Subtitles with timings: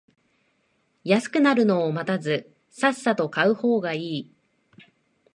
[1.03, 4.31] 安くなるのを待たずさっさと買う方がいい